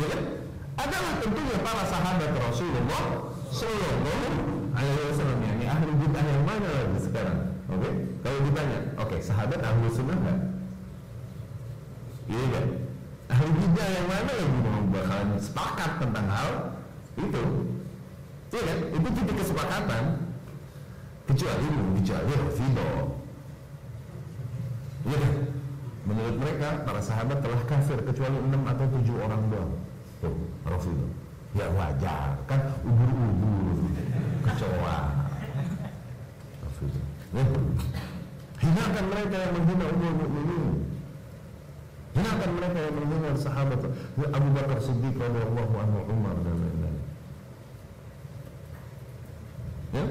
[0.00, 0.20] Ya kan?
[0.80, 3.04] Adalah tentunya para sahabat Rasulullah
[3.52, 4.28] Sallallahu
[4.72, 7.38] Alaihi Wasallam ini ahli bid'ah yang mana lagi sekarang?
[7.68, 7.92] Oke, okay?
[8.24, 10.38] kalau ditanya, oke, okay, sahabat ahli sunnah kan?
[12.32, 12.66] Iya kan?
[13.28, 16.50] Ahli bid'ah yang mana lagi mau bakalan sepakat tentang hal
[17.20, 17.44] itu?
[18.50, 18.78] Iya kan?
[18.98, 20.04] Itu titik kesepakatan.
[21.30, 21.66] Kecuali
[22.02, 22.96] kecuali Rafidah.
[25.06, 25.34] Iya kan?
[26.10, 29.72] Menurut mereka para sahabat telah kafir kecuali enam atau tujuh orang doang.
[30.18, 30.36] Tuh,
[30.66, 31.10] Rafidah.
[31.50, 33.78] Ya wajar kan ubur-ubur
[34.42, 34.98] kecoa.
[36.66, 37.04] Rafidah.
[37.30, 37.44] Ya.
[38.60, 40.66] Hinakan mereka yang menghina umur mukminin.
[42.10, 43.80] Hinakan mereka yang menghina sahabat
[44.34, 46.98] Abu Bakar Siddiq radhiyallahu anhu Umar dan lain-lain.
[49.90, 50.04] Ya?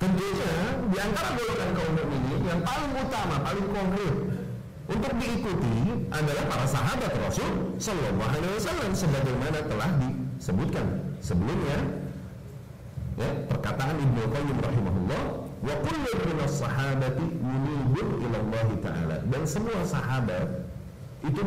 [0.00, 0.52] Tentunya
[0.88, 4.14] di antara golongan kaum ini yang paling utama, paling konkret
[4.90, 5.76] untuk diikuti
[6.10, 10.86] adalah para sahabat Rasul Shallallahu Alaihi Wasallam sebagaimana telah disebutkan
[11.20, 11.78] sebelumnya.
[13.20, 15.22] Ya, perkataan Ibnu Qayyim rahimahullah
[15.60, 20.59] wa kullu sahabati munibun ila Allah taala dan semua sahabat
[21.20, 21.40] itu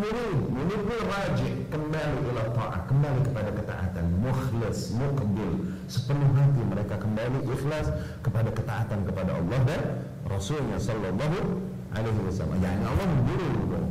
[0.53, 5.53] munib itu rajin kembali ila ta'ah, kembali kepada ketaatan, mukhlis, muqbil,
[5.89, 7.89] sepenuh hati mereka kembali ikhlas
[8.21, 9.81] kepada ketaatan kepada Allah dan
[10.29, 11.57] Rasulnya sallallahu
[11.89, 12.61] alaihi wasallam.
[12.61, 13.81] Yani Allah menyuruh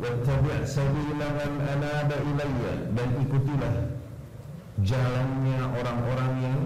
[0.00, 2.74] wattabi' sabila man anaba ilayya.
[2.96, 3.74] Dan ikutilah
[4.80, 6.60] jalannya orang-orang yang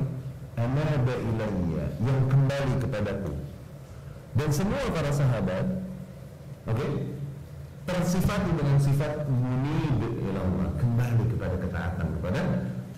[0.54, 3.34] anaba ilayya yang kembali kepadaku.
[4.38, 5.66] Dan semua para sahabat
[6.70, 6.78] oke?
[6.78, 6.90] okay,
[8.10, 10.68] tersifati dengan sifat munib ila Allah.
[10.82, 12.42] Kembali kepada ketaatan kepada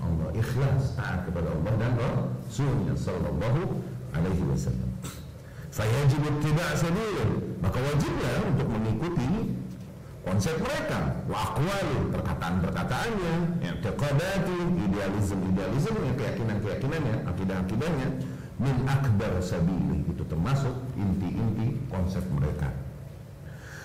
[0.01, 0.29] Allah.
[0.33, 3.85] Ikhlas taat kepada Allah dan Rasulnya sallallahu
[4.17, 4.89] alaihi wasallam.
[5.69, 7.29] Fayajib ittiba' sabil.
[7.61, 9.53] Maka wajiblah untuk mengikuti
[10.25, 11.21] konsep mereka.
[11.29, 13.35] Wa aqwali perkataan-perkataannya.
[13.69, 18.09] I'tiqadati idealisme-idealisme keyakinan-keyakinannya akidah-akidahnya.
[18.57, 22.73] Min akbar sabili itu termasuk inti-inti konsep mereka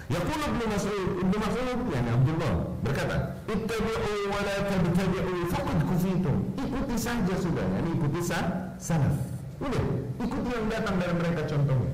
[0.07, 6.95] Yaqul Ibnu Mas'ud, Ibnu Mas'ud yani Abdullah berkata, "Ittabi'u wa la tabtadi'u faqad kufitum." Ikuti
[6.95, 9.19] saja sudah, yani ikuti sah, salaf.
[9.59, 9.83] Udah,
[10.23, 11.91] ikuti yang datang dari mereka contohnya.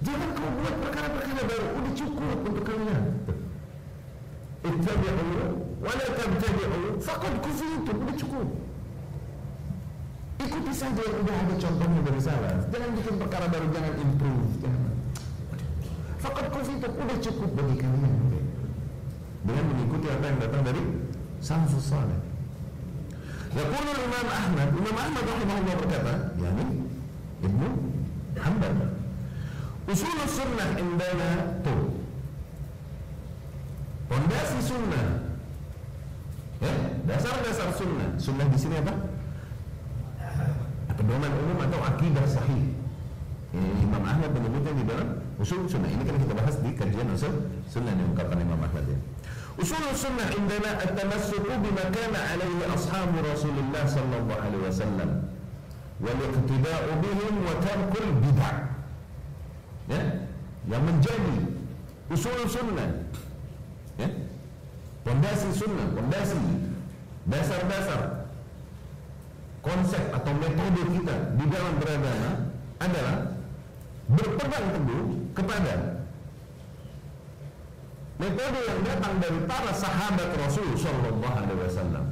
[0.00, 3.04] Jangan kau buat perkara-perkara baru, udah cukup untuk kalian.
[4.70, 5.26] Ittabi'u
[5.82, 8.48] wa la tabtadi'u faqad kufitum, udah cukup.
[10.38, 12.62] Ikuti saja yang udah ada contohnya dari salaf.
[12.70, 14.89] Jangan bikin perkara baru, jangan improve, jangan
[16.20, 18.14] Fakat kufitum udah cukup bagi kalian
[19.40, 20.82] dengan mengikuti apa yang datang dari
[21.40, 22.20] salafus saleh.
[23.56, 26.66] Yaqulul Imam Ahmad, Imam Ahmad rahimahullah berkata, yakni
[27.40, 27.68] Ibnu
[28.36, 28.74] Hanbal.
[29.88, 31.30] Usul sunnah indana
[31.64, 31.76] tu.
[34.06, 35.08] Pondasi sunnah.
[36.60, 36.74] Ya,
[37.08, 38.10] dasar-dasar sunnah.
[38.20, 38.94] Sunnah di sini apa?
[40.94, 42.76] Pedoman umum atau akidah sahih.
[43.56, 45.08] Imam Ahmad menyebutnya di dalam
[45.40, 45.88] usul sunnah.
[45.88, 47.32] Ini kan kita bahas di kajian usul
[47.66, 48.98] sunnah yang diungkapkan Imam Ahmad ya.
[49.56, 55.10] Usul sunnah indana at-tamassuku bima kana alaihi ashabu Rasulullah sallallahu alaihi wasallam
[56.00, 58.56] wal iqtida'u bihim wa tarkul bid'ah.
[59.90, 60.00] Ya,
[60.70, 61.50] yang menjadi
[62.12, 63.10] usul sunnah.
[63.98, 64.08] Ya.
[65.02, 66.36] Pondasi sunnah, pondasi
[67.24, 68.28] dasar-dasar
[69.60, 72.48] konsep atau metode kita di dalam beragama
[72.80, 73.16] adalah
[74.08, 76.04] berpegang teguh kepada
[78.20, 82.06] metode yang datang dari para sahabat Rasul Shallallahu Alaihi Wasallam.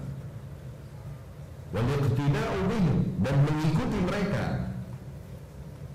[3.19, 4.73] Dan mengikuti mereka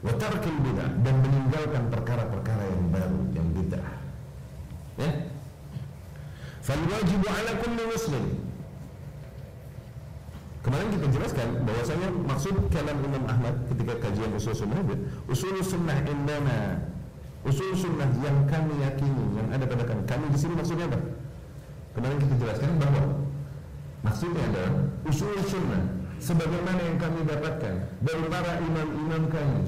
[0.05, 3.95] watarkil bid'ah dan meninggalkan perkara-perkara yang baru yang bid'ah.
[5.01, 5.09] Ya.
[6.61, 8.25] Fal wajibu ala kulli muslim
[10.63, 14.79] Kemarin kita jelaskan bahwasanya maksud kalam Imam Ahmad ketika kajian usul sunnah
[15.27, 16.79] usul sunnah indana
[17.43, 20.01] usul sunnah yang kami yakini yang ada pada kami.
[20.07, 20.99] Kami di sini maksudnya apa?
[21.93, 23.03] Kemarin kita jelaskan bahwa
[24.01, 24.73] maksudnya adalah
[25.05, 25.83] usul sunnah
[26.23, 29.59] sebagaimana yang kami dapatkan dari para imam-imam kami.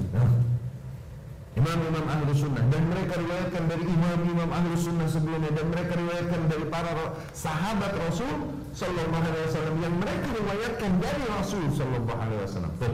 [1.56, 2.60] Imam-imam ahlu sunnah.
[2.68, 5.48] Dan mereka riwayatkan dari imam-imam ahlu sunnah sebelumnya.
[5.56, 6.92] Dan mereka riwayatkan dari para
[7.32, 9.74] sahabat Rasul Sallallahu Alaihi Wasallam.
[9.80, 12.72] Yang mereka riwayatkan dari Rasul Sallallahu Alaihi Wasallam.
[12.76, 12.88] Oke?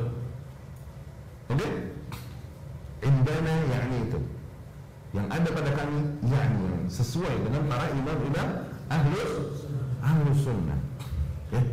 [1.51, 1.73] Okay?
[3.03, 4.21] Indana yakni itu
[5.13, 8.49] yang ada pada kami yakni sesuai dengan para imam-imam
[8.93, 9.25] ahlu
[10.05, 10.77] ahlu sunnah.
[11.49, 11.65] Ya.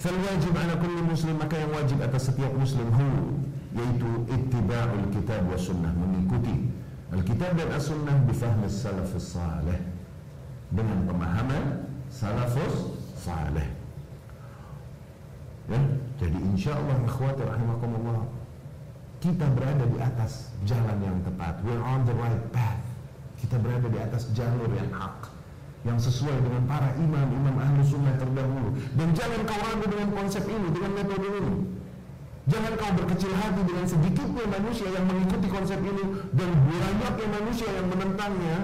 [0.00, 3.08] Fal wajib ala kulli muslim maka yang wajib atas setiap muslim hu
[3.76, 6.72] yaitu ittiba'ul kitab wa sunnah mengikuti
[7.06, 9.78] Alkitab dan As-Sunnah bifahmi salafus salih
[10.74, 13.68] dengan pemahaman salafus saleh.
[15.70, 15.78] Ya,
[16.18, 18.26] jadi insya Allah ikhwati rahimakumullah
[19.22, 21.62] kita berada di atas jalan yang tepat.
[21.62, 22.85] We're on the right path.
[23.36, 25.36] Kita berada di atas jalur yang hak.
[25.86, 28.74] yang sesuai dengan para imam-imam ahlu sunnah terdahulu.
[28.98, 31.54] Dan jangan kau ragu dengan konsep ini dengan metode ini.
[32.50, 37.86] Jangan kau berkecil hati dengan sedikitnya manusia yang mengikuti konsep ini dan banyaknya manusia yang
[37.86, 38.56] menentangnya.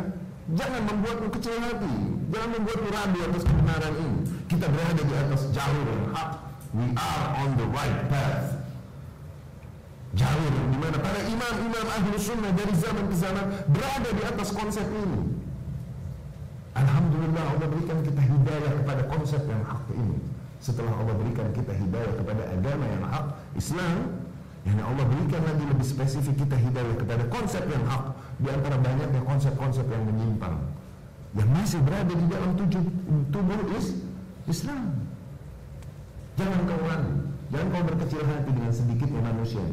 [0.51, 1.95] Jangan membuatmu kecil hati.
[2.35, 4.19] Jangan membuatmu ragu atas kebenaran ini.
[4.51, 6.31] Kita berada di atas jalur yang hak.
[6.75, 8.62] We are on the right path
[10.13, 14.85] jalur di mana para imam-imam ahlu sunnah dari zaman ke zaman berada di atas konsep
[14.93, 15.41] ini.
[16.73, 20.19] Alhamdulillah Allah berikan kita hidayah kepada konsep yang hak ini.
[20.63, 23.27] Setelah Allah berikan kita hidayah kepada agama yang hak,
[23.59, 23.97] Islam,
[24.63, 29.21] yang Allah berikan lagi lebih spesifik kita hidayah kepada konsep yang hak di antara banyaknya
[29.27, 30.57] konsep-konsep yang menyimpang
[31.33, 32.83] yang masih berada di dalam tujuh,
[33.33, 33.97] tubuh is,
[34.45, 35.09] Islam.
[36.37, 37.13] Jangan kau ragu,
[37.53, 39.65] jangan kau berkecil hati dengan sedikitnya manusia.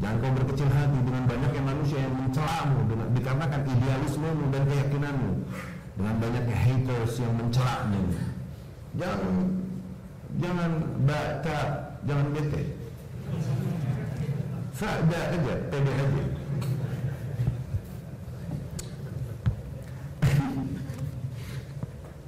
[0.00, 5.44] Jangan kau berkecil hati dengan banyaknya manusia yang mencelamu dengan, dikarenakan idealismemu dan keyakinanmu.
[6.00, 8.16] Dengan banyaknya haters yang mencelakmu.
[8.96, 9.60] Jangan
[10.40, 10.72] jangan
[11.04, 11.60] baca,
[12.08, 12.62] jangan bete.
[14.72, 16.24] Fa'da aja, pede aja.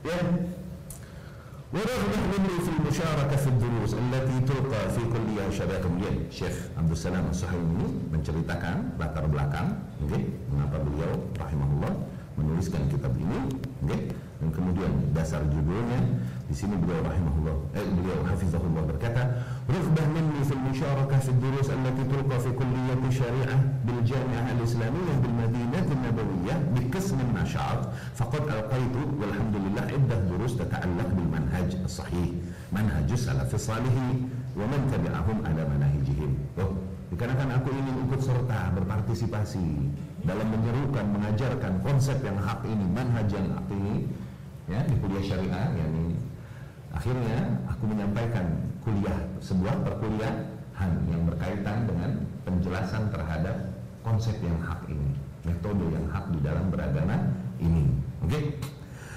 [0.12, 0.20] ya
[1.73, 7.27] ورغبة مني في المشاركة في الدروس التي تلقى في كلية شباب kemudian Syekh Abdul Salam
[7.27, 11.93] As-Suhaimi menceritakan latar belakang okay, mengapa beliau rahimahullah
[12.39, 13.51] menuliskan kitab ini
[13.83, 16.02] okay, dan kemudian dasar judulnya
[16.50, 22.02] di sini beliau rahimahullah eh, beliau hafizahullah berkata rufbah minni fil musyarakah fi durus allati
[22.10, 27.46] tulqa fi kulliyati syariah bil jami'ah al islamiyah bil madinah al nabawiyah bi qism ma
[28.18, 32.34] faqad alqaitu walhamdulillah iddah durus tata'allaq bil manhaj sahih
[32.74, 33.94] manhaj salaf salih
[34.58, 36.36] wa man tabi'ahum ala manahijihim.
[36.60, 36.76] Oh,
[37.14, 39.68] dikarenakan aku ingin ikut serta berpartisipasi
[40.24, 44.08] dalam menyerukan mengajarkan konsep yang hak ini manhaj yang hak ini
[44.70, 46.14] ya di kuliah syariah yakni
[46.92, 48.46] akhirnya aku menyampaikan
[48.84, 52.10] kuliah sebuah perkuliahan yang berkaitan dengan
[52.46, 53.56] penjelasan terhadap
[54.06, 57.16] konsep yang hak ini metode yang hak di dalam beragama
[57.58, 57.90] ini
[58.22, 58.42] oke okay?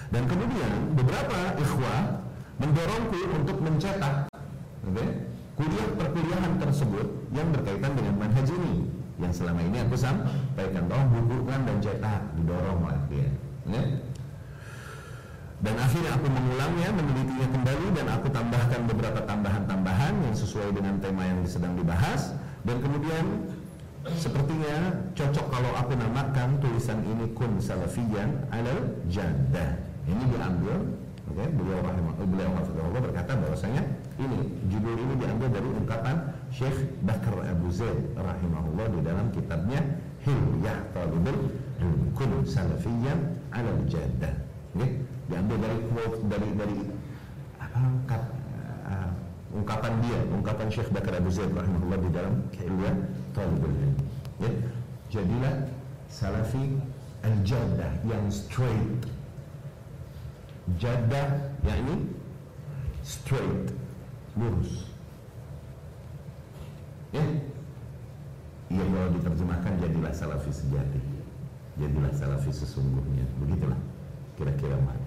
[0.10, 2.26] dan kemudian beberapa ikhwah
[2.58, 4.16] mendorongku untuk mencetak
[4.82, 5.10] okay?
[5.54, 8.90] kuliah perkuliahan tersebut yang berkaitan dengan manhaj ini
[9.22, 13.28] yang selama ini aku sampaikan bahwa bukukan dan cetak didorong oleh dia
[13.70, 13.86] okay?
[15.66, 21.26] Dan akhirnya aku mengulangnya, menelitinya kembali dan aku tambahkan beberapa tambahan-tambahan yang sesuai dengan tema
[21.26, 22.38] yang sedang dibahas
[22.70, 23.26] dan kemudian
[24.14, 29.82] sepertinya cocok kalau aku namakan tulisan ini kun salafiyan alal jaddah.
[30.06, 32.54] Ini diambil Oke, okay, beliau rahimah, beliau
[32.86, 33.82] Allah berkata bahwasanya
[34.22, 36.16] ini judul ini diambil dari ungkapan
[36.54, 39.82] Syekh Bakar Abu Zaid rahimahullah di dalam kitabnya
[40.22, 41.50] Hilyah Talibul
[42.14, 44.38] Kun Salafiyan Alal Jaddah.
[44.78, 45.02] Okay?
[45.26, 46.78] Diambil dari quote dari dari
[47.58, 48.24] apa kat,
[48.86, 49.10] uh,
[49.58, 52.92] ungkapan dia ungkapan Syekh Bakar Abu Zaid rahimahullah di dalam Hilya
[53.34, 53.74] Talibul
[54.40, 54.52] ya.
[55.10, 55.56] Jadilah
[56.12, 56.76] salafi
[57.24, 59.06] al-jadah yang straight.
[60.82, 62.10] Jadah yakni
[63.06, 63.70] straight
[64.34, 64.90] lurus.
[67.14, 67.22] Ya.
[68.66, 71.00] Iya kalau diterjemahkan jadilah salafi sejati.
[71.78, 73.24] Jadilah salafi sesungguhnya.
[73.40, 73.78] Begitulah
[74.36, 75.05] kira-kira mana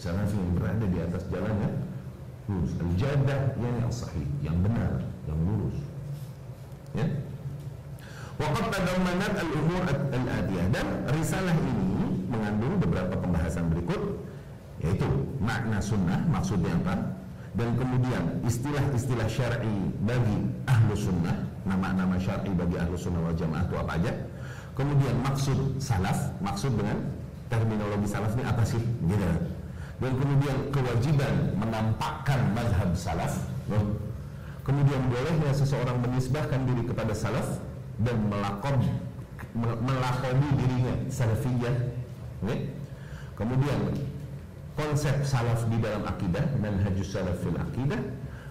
[0.00, 1.70] Salafi yang berada di atas jalannya
[2.48, 2.72] lurus.
[2.80, 5.76] Al-jadah yang sahih, yang benar, yang lurus.
[6.96, 7.04] Ya.
[8.40, 14.16] Waqad tadammanat al-umur al-adiyah dan risalah ini mengandung beberapa pembahasan berikut
[14.80, 15.04] yaitu
[15.36, 16.96] makna sunnah maksudnya apa
[17.52, 21.36] dan kemudian istilah-istilah syar'i bagi ahlu sunnah
[21.68, 24.12] nama-nama syar'i bagi ahlu sunnah wal jamaah itu apa aja
[24.72, 26.96] kemudian maksud salaf maksud dengan
[27.52, 29.28] terminologi salaf ini apa sih gitu
[30.00, 33.34] dan kemudian kewajiban menampakkan mazhab salaf
[34.64, 37.60] kemudian bolehnya seseorang menisbahkan diri kepada salaf
[38.00, 38.80] dan melakon
[39.56, 41.76] melakoni dirinya salafiyah
[42.40, 42.72] okay?
[43.36, 43.80] kemudian
[44.78, 48.00] konsep salaf di dalam akidah manhajus salaf fil akidah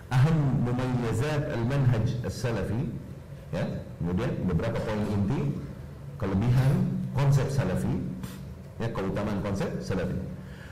[0.09, 2.89] aham mumayyazat al manhaj salafi
[3.53, 3.65] ya.
[4.01, 5.53] Kemudian beberapa poin inti
[6.17, 6.71] kelebihan
[7.13, 8.01] konsep salafi
[8.81, 10.17] ya keutamaan konsep salafi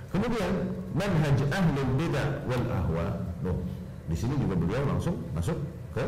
[0.07, 0.51] Kemudian
[0.95, 3.07] manhaj ahli bidah wal ahwa.
[3.43, 3.57] Loh,
[4.07, 5.59] di sini juga beliau langsung masuk
[5.91, 6.03] ke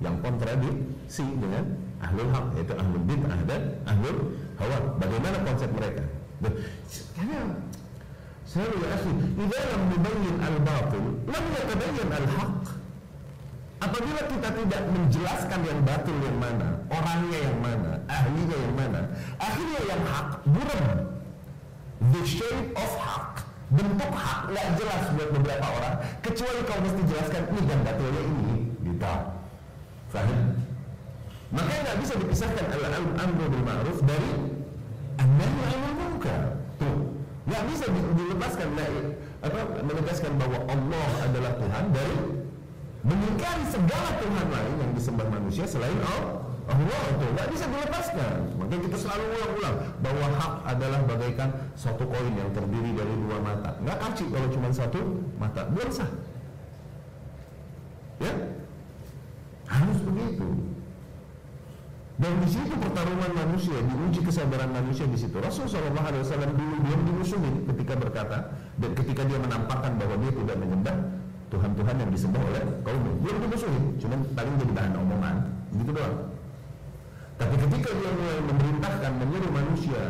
[0.00, 4.18] yang kontradiksi dengan ahlul hak yaitu ahlul bid'ah dan ahlul
[4.56, 4.78] hawa.
[4.98, 6.04] Bagaimana konsep mereka?
[6.42, 6.54] Loh,
[7.14, 7.40] karena
[8.48, 12.64] saya ya akhi, idza lam nubayyin al-batil, lam yatabayyan al-haq.
[13.82, 19.00] Apabila kita tidak menjelaskan yang batil yang mana, orangnya yang mana, ahlinya yang mana,
[19.42, 21.11] akhirnya yang hak buram
[22.10, 27.42] the shape of hak bentuk hak nggak jelas buat beberapa orang kecuali kau mesti jelaskan
[27.54, 29.14] ini dan detailnya ini gitu
[30.12, 30.40] Fahim?
[31.52, 34.30] Makanya nggak bisa dipisahkan al-amru bil ma'ruf dari
[35.16, 36.60] an-nahy 'anil munkar.
[36.76, 37.16] Tuh,
[37.48, 38.68] nggak bisa dilepaskan
[39.42, 42.16] apa menegaskan bahwa Allah adalah Tuhan dari
[43.02, 46.51] mengingkari segala Tuhan lain yang disembah manusia selain Allah.
[46.70, 48.38] Allah itu nggak bisa dilepaskan.
[48.54, 53.70] Makanya kita selalu ulang-ulang bahwa hak adalah bagaikan satu koin yang terdiri dari dua mata.
[53.82, 55.00] Nggak kacik kalau cuma satu
[55.42, 56.10] mata, belum sah.
[58.22, 58.32] Ya,
[59.66, 60.46] harus begitu.
[62.22, 65.34] Dan di situ pertarungan manusia, diuji kesabaran manusia di situ.
[65.42, 68.38] Rasul Shallallahu Alaihi Wasallam dulu belum dimusuhi ketika berkata
[68.78, 70.96] dan ketika dia menampakkan bahwa dia tidak menyembah
[71.50, 75.36] Tuhan-Tuhan yang disembah oleh kaum belum dimusuhi, cuma paling jadi bahan omongan,
[75.82, 76.31] gitu doang.
[77.42, 80.02] Tapi ketika dia mulai memerintahkan, menyuruh manusia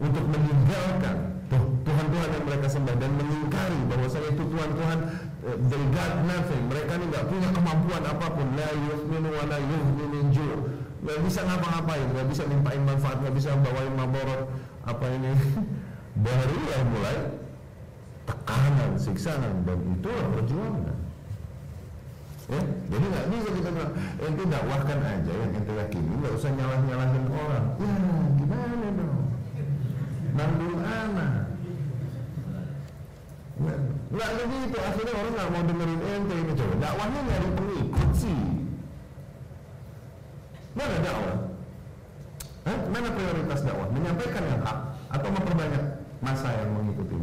[0.00, 1.36] untuk meninggalkan
[1.84, 4.98] Tuhan-Tuhan yang mereka sembah dan mengingkari bahwa saya itu Tuhan-Tuhan
[5.44, 6.62] eh, they got nothing.
[6.72, 8.46] Mereka ini nggak punya kemampuan apa pun.
[8.56, 10.18] La yu'minu wa la yu'minu
[11.06, 14.48] nggak bisa ngapa-ngapain nggak bisa nimpain manfaat nggak bisa bawain maborot.
[14.88, 15.36] Apa ini?
[16.24, 16.56] Baru
[16.96, 17.16] mulai
[18.24, 20.95] tekanan siksaan dan itulah perjuangan
[22.46, 23.92] ya jadi nggak bisa kita bilang
[24.22, 27.66] ente dakwahkan aja yang ente yakini nggak usah nyalah nyalahin orang.
[27.82, 27.94] Ya
[28.38, 29.20] gimana dong?
[30.36, 31.32] Nanggung anak.
[34.14, 34.76] Nggak begitu.
[34.78, 36.74] Akhirnya orang nggak mau dengerin ente ini coba.
[36.78, 38.42] Dakwahnya nyari pengikut sih.
[40.76, 41.38] Mana dakwah.
[42.66, 42.78] Hah?
[42.90, 43.88] mana prioritas dakwah?
[43.90, 44.78] Menyampaikan yang hak
[45.10, 45.84] atau memperbanyak
[46.22, 47.16] masa yang mengikuti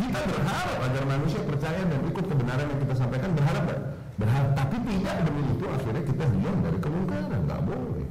[0.00, 3.80] kita berharap agar manusia percaya dan ikut kebenaran yang kita sampaikan berharap kan?
[4.16, 8.08] berharap tapi tidak demi itu akhirnya kita hilang dari kemungkaran nggak boleh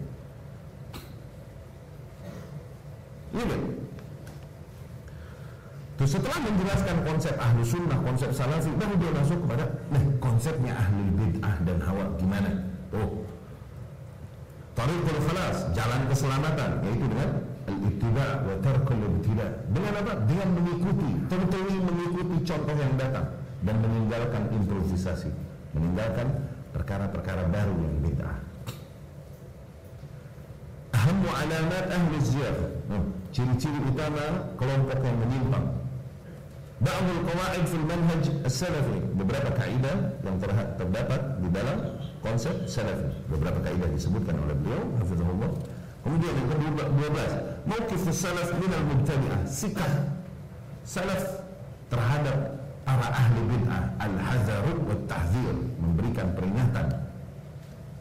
[3.38, 3.62] iya kan?
[6.02, 11.14] Tuh, setelah menjelaskan konsep ahlu sunnah, konsep salafi, baru dia masuk kepada nah, konsepnya ahli
[11.14, 12.50] bid'ah dan hawa gimana?
[12.90, 13.22] Oh,
[14.74, 17.30] Tariqul khalas, jalan keselamatan, yaitu dengan
[17.70, 19.48] al-ittiba wa tarkul ibtida.
[19.70, 20.14] Dengan apa?
[20.26, 23.28] Dengan mengikuti, tentunya mengikuti contoh yang datang
[23.62, 25.30] dan meninggalkan improvisasi,
[25.78, 26.28] meninggalkan
[26.74, 28.38] perkara-perkara baru yang bid'ah.
[30.92, 32.58] Ahammu alamat ahli ziyar.
[32.92, 35.66] Hmm, ciri-ciri utama kelompok yang menyimpang.
[36.82, 39.00] Ba'dul qawaid fil manhaj as-salafi.
[39.14, 40.38] Beberapa kaidah yang
[40.78, 41.78] terdapat di dalam
[42.26, 43.14] konsep salafi.
[43.30, 45.52] Beberapa kaidah disebutkan oleh beliau, hafizahullah.
[46.02, 47.30] Kemudian yang ke-12,
[47.70, 50.10] mauqif salaf min al-mubtadi'ah, sikap
[50.82, 51.46] salaf
[51.94, 56.88] terhadap para ahli bid'ah al-hazaru wa tahzir, memberikan peringatan.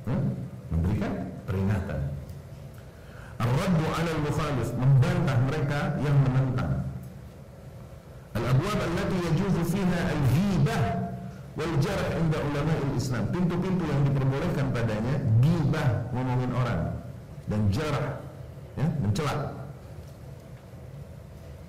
[0.09, 0.33] Hmm?
[0.73, 1.13] Memberikan
[1.45, 2.01] peringatan.
[3.37, 6.73] Ar-raddu 'ala al-mukhalif, membantah mereka yang menentang.
[8.33, 10.83] Al-abwab allati yajuzu fiha al-ghibah
[11.53, 13.29] wal jarh inda ulama Islam.
[13.29, 17.00] Pintu-pintu yang diperbolehkan padanya gibah ngomongin orang
[17.51, 18.23] dan jarah
[18.79, 19.37] ya, mencela.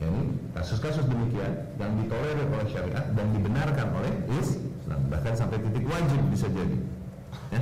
[0.02, 6.22] Ini kasus-kasus demikian yang ditolerir oleh syariat dan dibenarkan oleh Islam bahkan sampai titik wajib
[6.30, 6.78] bisa jadi.
[7.54, 7.62] Ya.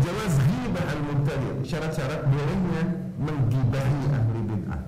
[0.00, 4.80] Jawaz ghibah al-mubtadi syarat-syarat bolehnya menggibahi ahli bid'ah.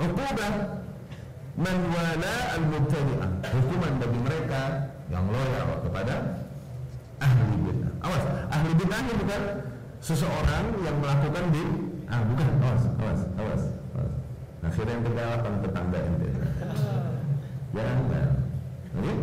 [0.00, 0.52] Uqubah
[1.60, 3.30] man wala al-mubtadi'ah.
[3.52, 4.60] Hukuman bagi mereka
[5.12, 6.40] yang loyal kepada
[7.20, 7.92] ahli bid'ah.
[8.00, 9.42] Awas, ahli bid'ah bukan
[10.04, 11.64] seseorang yang melakukan di
[12.12, 13.62] ah bukan, awas, awas, awas.
[13.96, 14.12] awas.
[14.60, 16.28] Akhirnya yang kegalapan tetangga ente.
[17.72, 18.28] Jangan,
[19.00, 19.14] oke?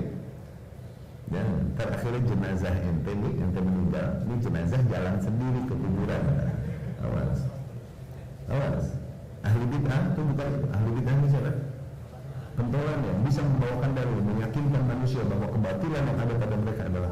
[1.32, 6.24] Dan terakhirnya jenazah ente nih, ente meninggal, ini jenazah jalan sendiri ke kuburan.
[7.06, 7.40] Awas,
[8.50, 8.86] awas.
[9.42, 11.52] Ahli bid'ah itu bukan ahli bid'ah ini siapa?
[12.52, 17.11] pentolan yang bisa membawakan dalil meyakinkan manusia bahwa kebatilan yang ada pada mereka adalah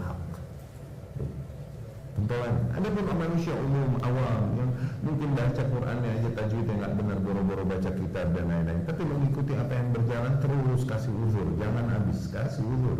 [2.29, 4.69] ada pun manusia umum awam yang
[5.01, 8.85] mungkin baca Qurannya aja tajwidnya nggak benar boro-boro baca kitab dan lain-lain.
[8.85, 11.47] Tapi mengikuti apa yang berjalan terus kasih uzur.
[11.57, 12.99] Jangan habis kasih uzur.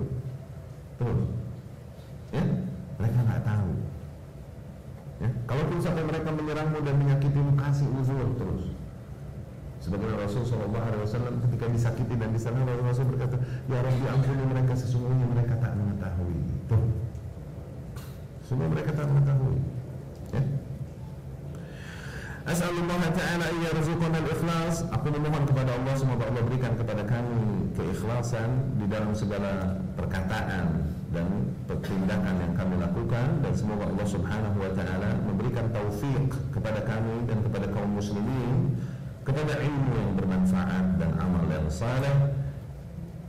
[0.97, 1.21] Terus
[2.33, 2.43] ya?
[2.97, 3.71] Mereka nggak tahu.
[5.21, 5.29] Ya?
[5.45, 8.65] Kalaupun sampai mereka menyerangmu dan menyakitimu kasih uzur terus.
[9.79, 13.39] Sebagaimana Rasul Shallallahu Alaihi Wasallam ketika disakiti dan di sana Rasul berkata,
[13.71, 16.38] Ya Rabbi ampuni mereka sesungguhnya mereka tak mengetahui.
[18.49, 19.61] Semua mereka tak mengetahui.
[20.33, 20.41] Ya.
[22.49, 28.73] As'alullah ta'ala iya al ikhlas Aku memohon kepada Allah Semoga Allah berikan kepada kami keikhlasan
[28.81, 30.81] Di dalam segala perkataan
[31.13, 37.29] Dan tindakan yang kami lakukan Dan semoga Allah subhanahu wa ta'ala Memberikan taufik kepada kami
[37.29, 38.73] Dan kepada kaum muslimin
[39.19, 42.33] kepada ilmu yang bermanfaat dan amal yang saleh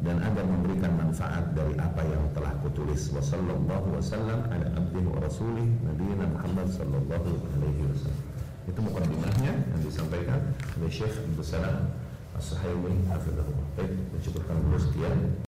[0.01, 3.13] dan agar memberikan manfaat dari apa yang telah kutulis.
[3.13, 7.29] Wa sallallahu wasallam ala abdihi wa rasulih nabiyina Muhammad sallallahu
[7.59, 8.25] alaihi wasallam.
[8.65, 10.41] Itu mukaddimahnya yang disampaikan
[10.79, 11.91] oleh Syekh Abdul Salam
[12.39, 13.67] As-Suhaimi hafizahullah.
[13.77, 15.45] Baik mencukupkan dulu sekian